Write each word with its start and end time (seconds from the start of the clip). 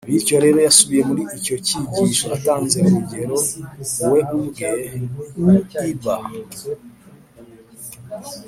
bityo 0.09 0.35
rero 0.45 0.57
yasubiye 0.67 1.01
muri 1.09 1.23
icyo 1.37 1.55
cyigisho 1.65 2.25
atanze 2.37 2.77
urugero 2.87 3.37
we 4.11 4.19
ubwe 4.35 4.71
uib 5.41 6.05